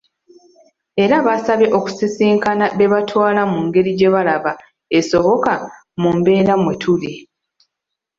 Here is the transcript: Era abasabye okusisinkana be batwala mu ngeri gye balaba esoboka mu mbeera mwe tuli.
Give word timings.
Era 1.03 1.15
abasabye 1.21 1.67
okusisinkana 1.77 2.65
be 2.77 2.85
batwala 2.93 3.41
mu 3.51 3.59
ngeri 3.65 3.91
gye 3.99 4.09
balaba 4.15 4.51
esoboka 4.99 5.53
mu 6.01 6.09
mbeera 6.17 6.53
mwe 6.61 6.73
tuli. 6.81 7.13